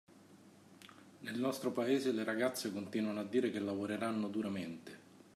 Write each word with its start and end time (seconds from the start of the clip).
Nel 1.19 1.37
nostro 1.39 1.71
paese, 1.71 2.11
le 2.11 2.23
ragazze 2.23 2.71
continuano 2.73 3.19
a 3.19 3.23
dire 3.23 3.51
che 3.51 3.59
lavoreranno 3.59 4.29
duramente. 4.29 4.99